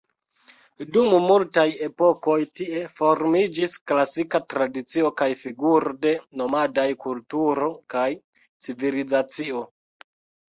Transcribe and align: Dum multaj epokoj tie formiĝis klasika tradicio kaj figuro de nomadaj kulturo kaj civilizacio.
Dum 0.93 1.11
multaj 1.31 1.65
epokoj 1.87 2.37
tie 2.59 2.79
formiĝis 2.99 3.75
klasika 3.91 4.41
tradicio 4.55 5.11
kaj 5.21 5.27
figuro 5.43 5.93
de 6.07 6.15
nomadaj 6.43 6.87
kulturo 7.07 7.69
kaj 7.97 8.09
civilizacio. 8.69 9.63